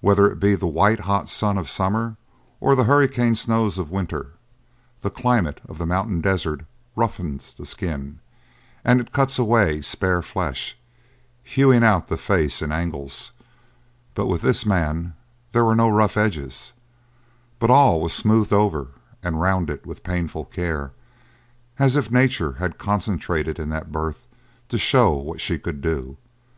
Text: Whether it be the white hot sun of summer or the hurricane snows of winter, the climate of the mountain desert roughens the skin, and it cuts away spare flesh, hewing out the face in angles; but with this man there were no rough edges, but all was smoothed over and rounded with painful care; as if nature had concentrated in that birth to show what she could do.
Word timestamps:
Whether 0.00 0.26
it 0.30 0.40
be 0.40 0.54
the 0.54 0.66
white 0.66 1.00
hot 1.00 1.28
sun 1.28 1.58
of 1.58 1.68
summer 1.68 2.16
or 2.60 2.74
the 2.74 2.84
hurricane 2.84 3.34
snows 3.34 3.78
of 3.78 3.90
winter, 3.90 4.30
the 5.02 5.10
climate 5.10 5.60
of 5.68 5.76
the 5.76 5.84
mountain 5.84 6.22
desert 6.22 6.64
roughens 6.96 7.52
the 7.54 7.66
skin, 7.66 8.20
and 8.86 9.02
it 9.02 9.12
cuts 9.12 9.38
away 9.38 9.82
spare 9.82 10.22
flesh, 10.22 10.78
hewing 11.44 11.84
out 11.84 12.06
the 12.06 12.16
face 12.16 12.62
in 12.62 12.72
angles; 12.72 13.32
but 14.14 14.28
with 14.28 14.40
this 14.40 14.64
man 14.64 15.12
there 15.52 15.66
were 15.66 15.76
no 15.76 15.90
rough 15.90 16.16
edges, 16.16 16.72
but 17.58 17.68
all 17.68 18.00
was 18.00 18.14
smoothed 18.14 18.54
over 18.54 18.88
and 19.22 19.42
rounded 19.42 19.84
with 19.84 20.02
painful 20.02 20.46
care; 20.46 20.92
as 21.78 21.96
if 21.96 22.10
nature 22.10 22.52
had 22.52 22.78
concentrated 22.78 23.58
in 23.58 23.68
that 23.68 23.92
birth 23.92 24.24
to 24.70 24.78
show 24.78 25.12
what 25.14 25.38
she 25.38 25.58
could 25.58 25.82
do. 25.82 26.16